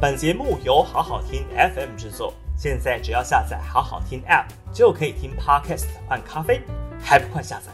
[0.00, 6.62] 本节目由好好听 FM 制作，现在只要下载好好听 App 就可以听 Podcast 换咖啡，
[7.00, 7.72] 还不快下载？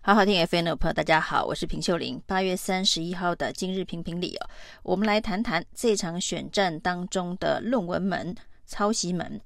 [0.00, 2.20] 好好听 FM 的朋友，大家好，我是平秀玲。
[2.26, 4.50] 八月三十一号的今日评评理哦，
[4.82, 8.34] 我们来谈谈这场选战当中的论文门、
[8.66, 9.40] 抄袭门。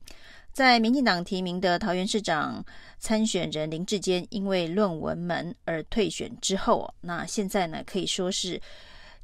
[0.50, 2.64] 在民进党提名的桃园市长
[2.98, 8.58] 参选人林志坚，因为论文门而退选之后，那现在呢，可以说是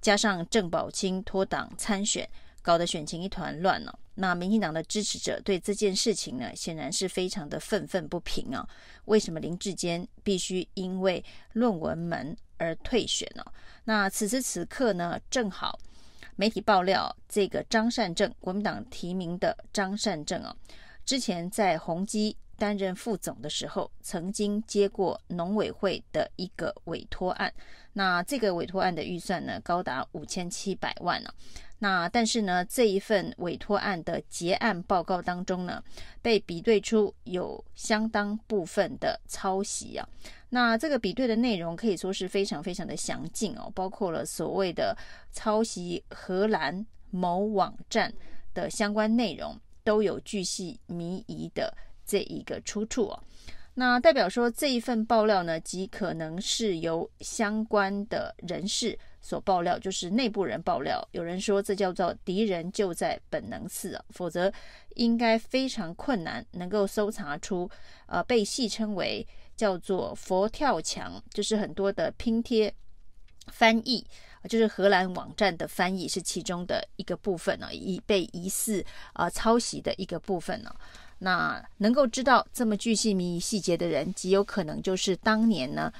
[0.04, 2.28] 加上郑宝清脱党参选，
[2.60, 3.98] 搞得选情一团乱了。
[4.16, 8.68] 那民进党的支持者对这件事情呢，显然是非常的愤愤不平啊。
[9.06, 13.42] 为什么林志坚必须因为论文门而退选呢？
[13.84, 15.80] 那此时此刻呢，正好
[16.36, 20.54] 媒体爆料，这个张善政，国民党提名的张善政啊。
[21.06, 27.52] 之前在宏基担任副总的时候，曾经接过农委会的一个委托案。
[27.92, 31.32] 那这个委托案的预算呢，高达五千七百万呢、
[31.78, 35.82] 那但是呢，这一份委托案的结案报告当中呢，
[36.20, 40.08] 被比对出有相当部分的抄袭啊。
[40.48, 44.96] 那这个比对的内容可以说是非常非常的详尽哦，包括了所谓的
[45.32, 48.12] 抄袭荷兰某网站
[48.52, 49.56] 的相关内容。
[49.84, 51.70] 都有巨细靡遗的
[52.06, 53.22] 这一个出处哦，
[53.74, 61.06] 那代表说这一份爆料呢，极可能是由相关的人士所爆料，就是内部人爆料。
[61.12, 64.52] 有人说这叫做敌人就在本能寺啊，否则
[64.94, 67.68] 应该非常困难能够搜查出
[68.06, 72.72] 呃被戏称为叫做佛跳墙，就是很多的拼贴
[73.48, 74.06] 翻译。
[74.46, 80.70] 就是荷兰网站的翻译是其中的一个部分呢，疑被疑似啊抄袭的一个部分呢。
[81.18, 85.92] 那能够知道这么巨细靡遗细节的人，极有可能就是当年呢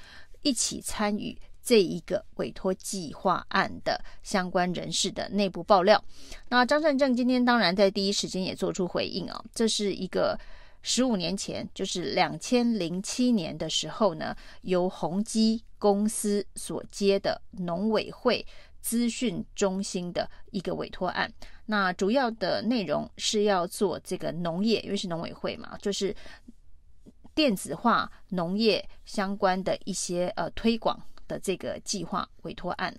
[0.43, 6.03] 一起参与这一个委托计划案的相关人士的内部爆料。
[6.48, 10.39] 那张善政今天当然在第一时间也做出回应啊，这是一个。
[10.87, 18.47] 十五年前，就是两千零七年的时候呢，由宏基公司所接的农委会
[18.83, 21.33] 资讯中心的一个委托案。
[21.66, 26.14] 那主要的内容是要做这个农业，因为是农委会嘛，就是
[27.34, 32.94] 电子化农业相关的一些呃推广的这个计划委托案。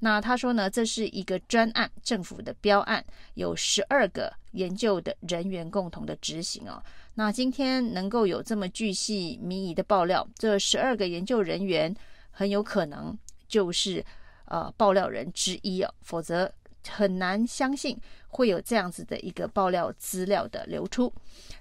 [0.00, 6.80] 那他说呢，这是一个专案，政府的标案，有十二个研究的人员共同的执行哦。
[7.14, 11.92] 那今天能够有这么巨细靡遗的爆料，这十二个研究人员
[12.30, 13.16] 很有可能
[13.48, 14.04] 就是
[14.44, 16.52] 呃爆料人之一哦，否则
[16.86, 21.12] 很难相信会有这样子的一个爆料资料的流出。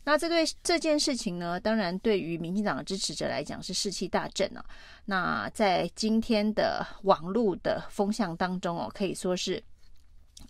[0.03, 4.63] 那这对这件事情呢，当然对于民进党的支持者来讲是士气大振啊。
[5.05, 9.63] 那在今天的网络的风向当中哦，可以说是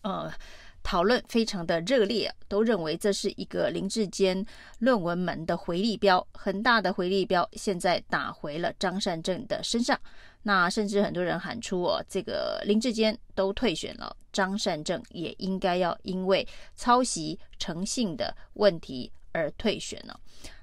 [0.01, 0.31] 呃。
[0.87, 4.45] 讨论非常的热烈，都认为这是一个林志坚
[4.79, 9.99] 论文门的回力镖，很大的回力镖，现在打回了张善政的身上。
[10.43, 20.17] 那甚至很多人喊出哦，这个林志坚都退选了，张善政也应该要因为抄袭诚信的问题而退选了。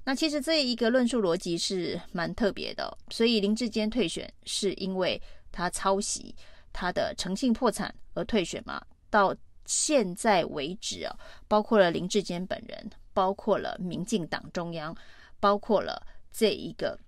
[0.05, 5.21] 那其实这一个论述逻辑是蛮特别的，所以林志坚退选是因为
[5.53, 6.35] 他抄袭，
[6.73, 8.81] 他的诚信破产而退选吗？
[9.11, 9.37] 到
[9.67, 11.17] 现在为止啊，
[11.49, 14.95] 包括了林志坚本人，包括了民进党中央，
[15.41, 16.99] 包括了这一个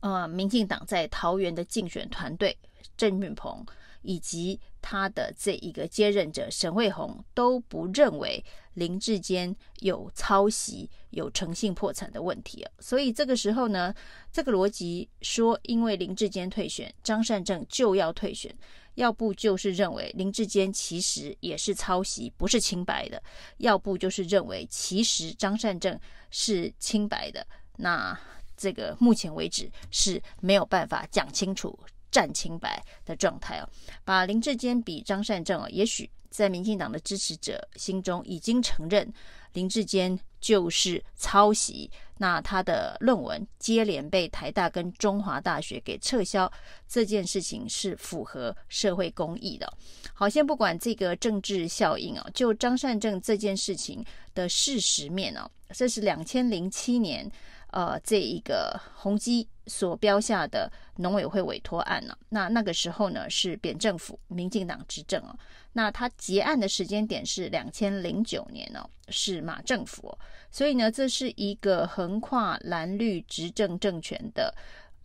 [0.00, 2.56] 呃，民进党在桃园的竞选团队
[2.96, 3.64] 郑运鹏，
[4.02, 8.44] 以及他的这一个接任者沈慧虹，都不认为
[8.74, 12.72] 林志坚有抄袭、有诚信破产的问题啊。
[12.80, 13.94] 所以这个时候呢，
[14.32, 18.54] 这个逻辑说，因为林志坚退选，张善政就要退选。
[18.98, 23.16] 要不就是认为林志坚其实也是抄袭，不是清白的；
[23.58, 25.98] 要不就是认为其实张善政
[26.30, 27.46] 是清白的。
[27.76, 28.18] 那
[28.56, 31.78] 这个目前为止是没有办法讲清楚、
[32.10, 33.68] 站清白的状态哦。
[34.04, 39.12] 把林志坚比张善政哦，也许在民进党的支持者心中已经承认
[39.52, 41.90] 林志坚就是抄袭。
[42.20, 46.50] 那他的论文接连被台大跟中华大学给撤销，
[46.88, 49.72] 这件事情是符合社会公义的。
[50.12, 54.04] 好，先不管这个政治效应啊，就张善政这件事情
[54.34, 57.30] 的事实面啊，这是两千零七年
[57.70, 65.36] 呃这一个宏基所标下的农委会委托案呢，那那个时候呢是扁政府，民进党执政啊。
[65.72, 70.16] 那他结案的时间点是两千零九年呢，是马政府。
[70.50, 74.52] 所以呢，这是一个横跨蓝绿执政政权的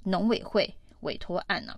[0.04, 1.78] 农委会委托案呢、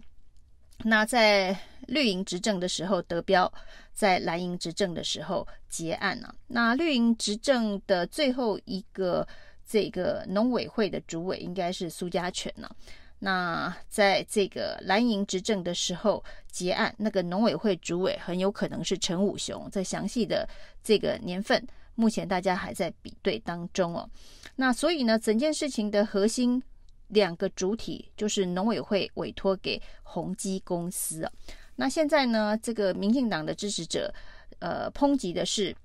[0.83, 1.57] 那在
[1.87, 3.51] 绿营执政的时候得标，
[3.91, 6.33] 在蓝营执政的时候结案啊。
[6.47, 9.27] 那绿营执政的最后一个
[9.65, 12.69] 这个农委会的主委应该是苏家全呢、
[13.17, 19.67] 那在这个蓝营执政的时候结案，那个农委会主委很有可能是陈武雄。
[19.71, 20.47] 在详细的
[20.83, 21.65] 这个年份，
[21.95, 24.07] 目前大家还在比对当中哦。
[24.55, 26.61] 那所以呢，整件事情的核心
[27.07, 31.31] 两个主体就是农委会委托给宏基公司啊。
[31.75, 34.13] 那现在呢，这个民进党的支持者
[34.59, 35.75] 呃抨击的是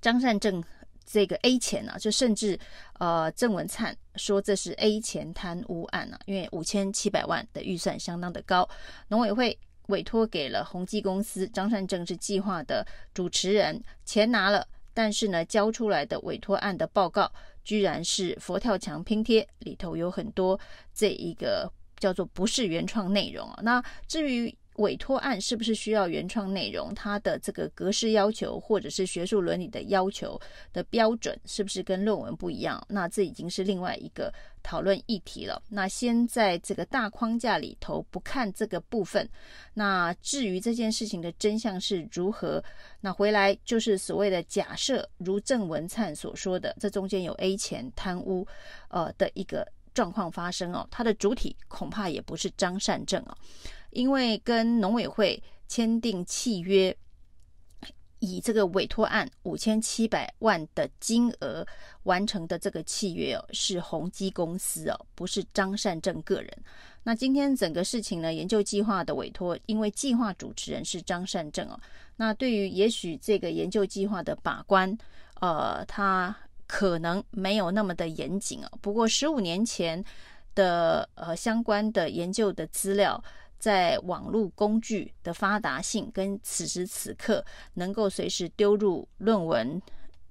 [0.00, 0.64] 张善政。
[1.06, 2.58] 这个 A 钱啊，就甚至
[2.98, 8.68] 呃，郑文灿说这是 A 钱贪污案啊，因为五千七百万的预算相当的高，
[9.08, 9.56] 农委会
[9.86, 17.30] 委托给了宏基公司，张善政是计划的主持人，钱拿了，但是呢，交出来的委托案的报告
[17.62, 20.58] 居然是佛跳墙拼贴，里头有很多
[20.92, 23.60] 这一个叫做不是原创内容啊。
[23.62, 24.52] 那至于。
[24.76, 26.94] 委托案是不是需要原创内容？
[26.94, 30.40] 它的这个格式要求，或者是学术伦理的要求
[30.72, 32.82] 的标准，是不是跟论文不一样？
[32.88, 34.32] 那这已经是另外一个
[34.62, 35.62] 讨论议题了。
[35.68, 39.28] 那先在这个大框架里头不看这个部分。
[39.74, 42.62] 那至于这件事情的真相是如何，
[43.00, 48.46] 那回来就是所谓的假设，如郑文灿所说的，这中间有 A 钱贪污，
[48.88, 50.86] 呃的一个状况发生哦。
[50.90, 53.36] 它的主体恐怕也不是张善政哦。
[53.96, 56.94] 因为跟农委会签订契约，
[58.18, 61.66] 以这个委托案五千七百万的金额
[62.02, 66.50] 完成的这个契约哦，是宏基公司哦，不是张善政个人。
[67.04, 71.80] 那今天整个事情呢，研究计划的委托，因为计划主持人是张善政哦，
[72.16, 74.94] 那对于也许这个研究计划的把关，
[75.40, 78.68] 呃，他可能没有那么的严谨哦。
[78.82, 80.04] 不过十五年前
[80.54, 83.24] 的呃相关的研究的资料。
[83.66, 89.82] 在网络工具的发达性跟此时此刻能够随时丢入论文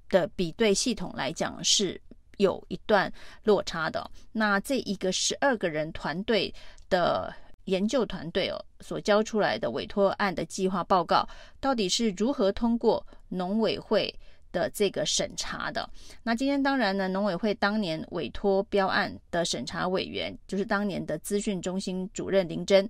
[0.07, 1.99] 的比对系统来讲，是
[2.37, 3.11] 有一段
[3.43, 4.09] 落差的。
[4.31, 6.53] 那这一个十二个人团队
[6.89, 7.35] 的
[7.65, 11.27] 研究团队哦，所交出来的委托案的计划报告，
[11.59, 14.17] 到底是如何通过农委会
[14.53, 15.89] 的这个审查的？
[16.23, 22.89] 那今天当然呢，农委会当年委托标案的审查委员，就是当年的资讯中心主任林真。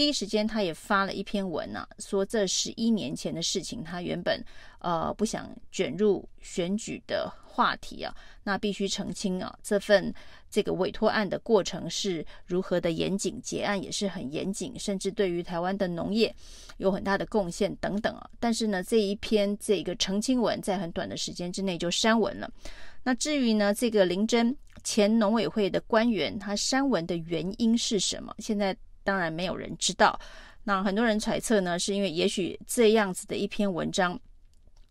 [0.00, 4.42] 第一时间，他也发了一篇文呢、啊，说这十一年前的事情，他原本
[4.78, 10.10] 呃不想卷入选举的话题啊，那必须澄清啊，这份
[10.48, 16.34] 这个委托案的过程是如何的严谨，结案也是很严谨，甚至对于台湾的农业
[16.78, 18.26] 有很大的贡献等等啊。
[18.40, 22.50] 但是呢，这一篇这个澄清文在很短的时间之内就删文了。
[23.02, 28.34] 那至于呢，这个林真前农委会的官员，他删文的原因是什么？
[28.38, 28.74] 现在。
[29.10, 30.16] 当然没有人知道，
[30.62, 34.16] 那很多人揣测呢，是因为也许这样子的一篇文章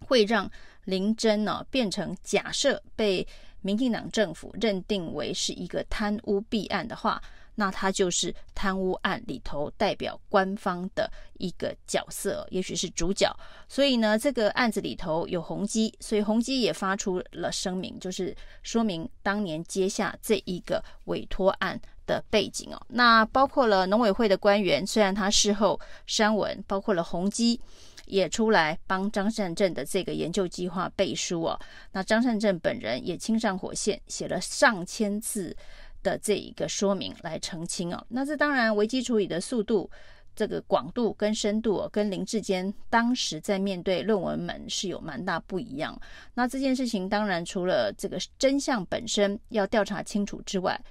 [0.05, 0.51] 会让
[0.83, 3.25] 林真呢变成假设被
[3.61, 7.21] 民进党政府认定为是一个贪污弊案的话，
[7.55, 13.33] 那他就是贪污案里头代表官方的一个角色，也许是主角。
[13.69, 27.61] 所以呢，这个案子里头有宏基，所以宏基也发出了声明，就是说明当年接下这一个委托案的背景哦，那包括了农委会的官员，虽然他事后删文，包括了宏基
[28.07, 31.59] 也出来帮张善政的这个研究计划背书哦。
[31.91, 35.55] 那张善政本人也亲上火线，写了上千字
[36.01, 38.03] 的这一个说明来澄清哦。
[38.09, 39.87] 那这当然危机处理的速度、
[40.35, 45.95] 这个广度跟深度哦，跟林志坚当时在面对论文门是有蛮大不一样。
[46.33, 50.81] 那这件事情当然除了这个真相本身要调查清楚之外，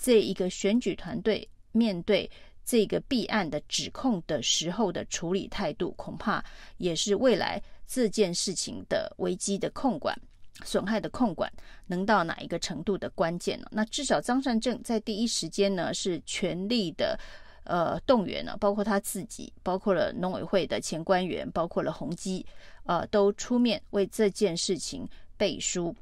[0.00, 2.30] 这一个选举团队面对
[2.64, 6.44] 这个弊案的指控的时候的处理态度，恐怕
[6.76, 10.14] 也是未来这件事情的危机的控管、
[10.64, 11.50] 损害的控管
[11.86, 13.66] 能到哪一个程度的关键呢？
[13.70, 17.18] 那至少张善政在第一时间呢是全力的
[17.64, 22.44] 呃动员了，包括他自己，包括了农委会的前官员，包括了宏基，
[22.84, 25.94] 呃，都出面为这件事情背书。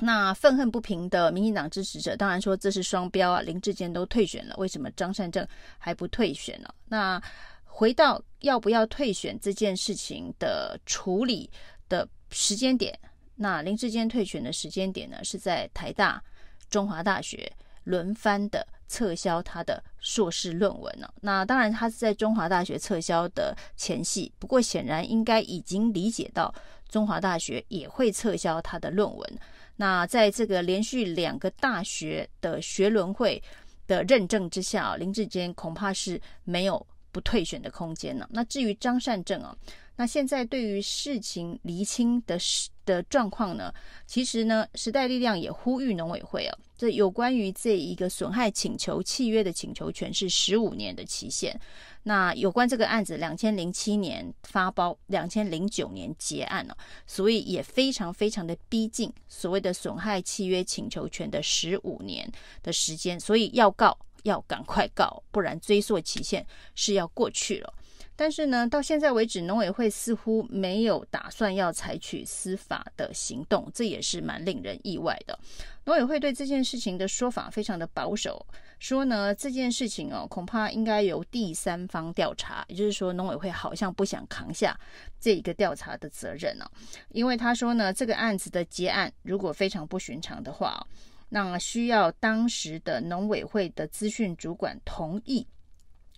[0.00, 5.46] 那愤恨不平的民进党支持者当然说这是双标啊，林志坚都退选了，为什么张善政
[5.78, 6.68] 还不退选呢？
[6.88, 7.22] 那
[7.64, 11.50] 回到要不要退选这件事情的处理
[11.88, 12.98] 的时间点，
[13.36, 16.22] 那林志坚退选的时间点呢，是在台大、
[16.68, 17.50] 中华大学
[17.84, 21.08] 轮番的撤销他的硕士论文呢。
[21.22, 26.54] 那当然他是在中华大学撤销的前戏，不过显然应该已经理解到
[26.88, 29.38] 中华大学也会撤销他的论文。
[29.76, 33.42] 那在这个连续两个大学的学伦会
[33.88, 38.28] 的认证之下，林志坚恐怕是没有不退选的空间了。
[38.30, 39.56] 那至于张善政啊，
[39.96, 42.36] 那现在对于事情厘清的
[42.84, 43.72] 的状况呢，
[44.06, 51.58] 其实呢，时代力量也呼吁农委会啊，这有关于这一个损害请求契约的请求权是十五年的期限。
[52.02, 62.30] 那有关这个案子，两千零七年发包，两千零九年结案了，所以也非常非常的逼近所谓的损害契约请求权的十五年
[62.62, 67.72] 的时间，所以要告要赶快告，不然追溯期限是要过去了。
[68.16, 75.38] 但是呢，到现在为止，农委会似乎没有打算要采取司法的行动，这也是蛮令人意外的。
[75.84, 78.46] 农委会对这件事情的说法非常的保守，
[78.78, 84.78] 说呢，这件事情哦，恐怕应该由第三方调查，也就是说，农委会好像不想扛下
[85.20, 86.70] 这一个调查的责任哦，
[87.10, 90.86] 因为他说呢，这个案子的结案如果非常不寻常的话，
[91.28, 95.46] 那需要当时的农委会的资讯主管同意。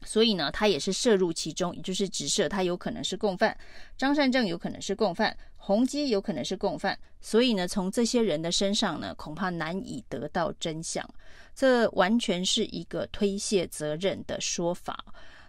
[0.05, 3.57] 所以呢，他也是涉入其中，也就是指涉他有可能是共犯，
[3.97, 6.97] 张善政有可能是共犯，宏基有可能是共犯。
[7.21, 11.09] 所以呢，从这些人的身上呢，恐怕难以得到真相。
[11.55, 15.05] 这完全是一个推卸责任的说法。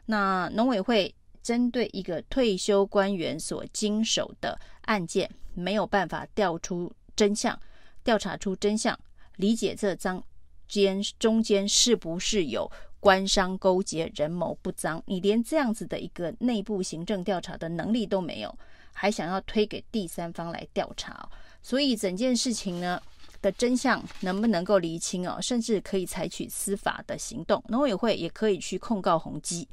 [0.06, 1.14] 那农委会
[1.44, 7.60] 针对一个退休官员所经手的案件，没有办法调出真相，
[8.04, 8.98] 调查出真相，
[9.36, 10.24] 理解这张
[10.68, 12.72] 间中间是不是有。
[13.00, 18.58] 官商勾结、人谋不臧，你连这样子的一个内部行政调查的能力都没有，
[18.94, 21.30] 还想要推给第三方来调查，
[21.62, 23.02] 所以整件事情呢
[23.42, 29.68] 的真相能不能够厘清哦，甚至可以采取司法的行动，农委会也可以去控告宏基，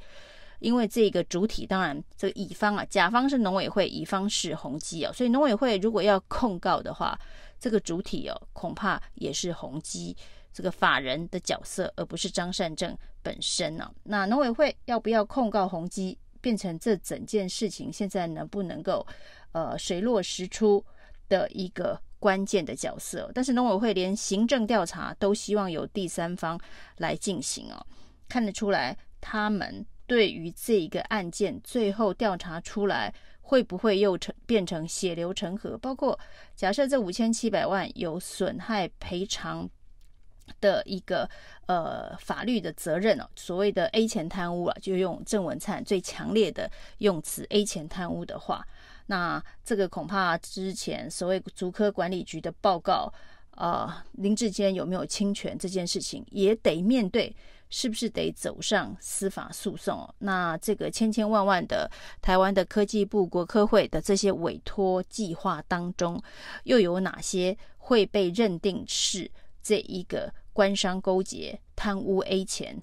[0.59, 7.19] 因为这个主体当然这个乙方啊，甲方是农委会，乙方是宏基哦，所以农委会如果要控告的话，
[7.59, 10.15] 这个主体哦恐怕也是宏基。
[10.53, 13.91] 这个法人的角色，而不是张善政本身呢、啊？
[14.03, 19.03] 那农委会要不要控告宏基，变成这整件事情现在能不能够
[19.51, 20.85] 呃水落石出
[21.27, 23.31] 的一个关键的角色？
[23.33, 26.59] 但是农委会连行政调查都希望由第三方
[26.97, 27.83] 来进行哦，
[28.29, 35.75] 看得出来他们对于这一个案件最后调查出来会不会又成变成血流成河？
[35.79, 36.19] 包括
[36.55, 39.67] 假设这五千七百万有损害赔偿。
[40.61, 41.29] 的一个
[41.65, 48.65] 呃法律的责任哦，所谓的 A 钱贪污啊，就用郑文灿最强烈的用词 A 钱贪污的话，
[49.07, 53.11] 那这个恐怕之前所谓竹科管理局的报告
[53.51, 57.35] 啊、呃，林志坚有没有侵权这件事情，也得面对，
[57.69, 60.15] 是不是得走上司法诉讼哦？
[60.19, 61.89] 那这个千千万万的
[62.21, 66.21] 台湾的科技部、国科会的这些委托计划当中，
[66.63, 69.29] 又有哪些会被认定是？
[69.65, 72.79] 这一个官商勾结、贪污 A 钱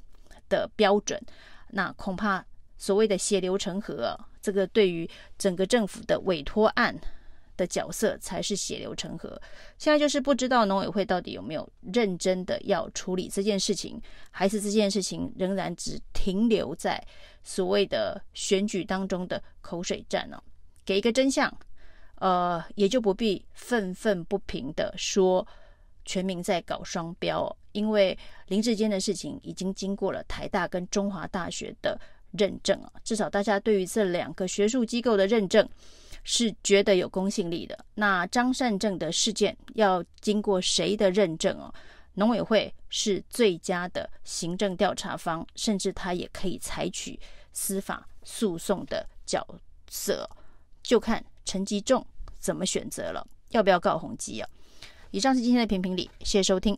[0.48, 1.22] 的标准，
[1.68, 2.44] 那恐怕
[2.76, 5.08] 所谓的血流成河啊，这个对于
[5.38, 7.00] 整个政府的委托案
[7.56, 9.40] 的角色才是血流成河。
[9.78, 17.00] 现在就是不知道农委会到底有没有认真的要处理这件事情，还是这件事情仍然只停留在
[17.44, 20.42] 所谓的选举当中的口水战呢？
[20.84, 21.56] 给一个真相，
[22.16, 25.46] 呃，也就不必愤愤不平的说。
[26.04, 28.16] 全民在搞双标，因为
[28.46, 32.00] 林志坚的事情已经经过了台大跟中华大学的
[32.32, 35.68] 认证啊，至少大家对于这两个学术机构的认证
[36.24, 37.78] 是觉得有公信力的。
[37.94, 41.72] 那张善政的事件要经过谁的认证哦？
[42.14, 47.18] 农委会是最佳的行政调查方，甚至他也可以采取
[47.52, 49.46] 司法诉讼的角
[49.88, 50.28] 色，
[50.82, 52.06] 就看陈吉仲
[52.38, 54.48] 怎么选择了，要不要告宏基啊？
[55.12, 56.76] 以上是今天的评评理，谢谢收听。